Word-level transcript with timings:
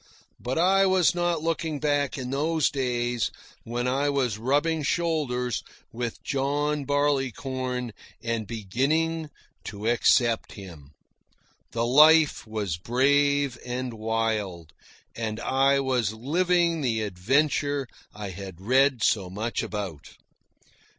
But 0.39 0.57
I 0.57 0.87
was 0.87 1.13
not 1.13 1.43
looking 1.43 1.79
back 1.79 2.17
in 2.17 2.31
those 2.31 2.71
days 2.71 3.29
when 3.65 3.87
I 3.87 4.09
was 4.09 4.39
rubbing 4.39 4.81
shoulders 4.81 5.61
with 5.91 6.23
John 6.23 6.85
Barleycorn 6.85 7.91
and 8.19 8.47
beginning 8.47 9.29
to 9.65 9.87
accept 9.87 10.53
him. 10.53 10.89
The 11.73 11.85
life 11.85 12.47
was 12.47 12.77
brave 12.77 13.59
and 13.63 13.93
wild, 13.93 14.73
and 15.15 15.39
I 15.39 15.79
was 15.79 16.13
living 16.13 16.81
the 16.81 17.01
adventure 17.03 17.87
I 18.11 18.31
had 18.31 18.59
read 18.59 19.03
so 19.03 19.29
much 19.29 19.61
about. 19.61 20.13